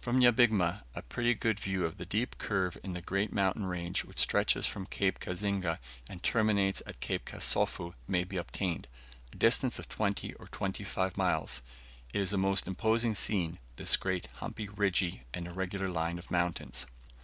From 0.00 0.18
Nyabigma, 0.18 0.82
a 0.96 1.02
pretty 1.02 1.32
good 1.32 1.60
view 1.60 1.84
of 1.84 1.96
the 1.96 2.04
deep 2.04 2.38
curve 2.38 2.76
in 2.82 2.92
the 2.92 3.00
great 3.00 3.32
mountain 3.32 3.66
range 3.66 4.04
which 4.04 4.18
stretches 4.18 4.66
from 4.66 4.84
Cape 4.86 5.20
Kazinga 5.20 5.78
and 6.08 6.24
terminates 6.24 6.82
at 6.86 6.98
Cape 6.98 7.24
Kasofu, 7.24 7.94
may 8.08 8.24
be 8.24 8.36
obtained 8.36 8.88
a 9.32 9.36
distance 9.36 9.78
of 9.78 9.88
twenty 9.88 10.34
or 10.34 10.48
twenty 10.48 10.82
five 10.82 11.16
miles. 11.16 11.62
It 12.12 12.20
is 12.20 12.32
a 12.32 12.36
most 12.36 12.66
imposing 12.66 13.14
scene, 13.14 13.60
this 13.76 13.96
great 13.96 14.26
humpy, 14.38 14.68
ridgy, 14.68 15.22
and 15.32 15.46
irregular 15.46 15.88
line 15.88 16.18
of 16.18 16.32
mountains. 16.32 16.84